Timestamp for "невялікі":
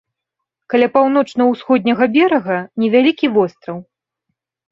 2.85-3.27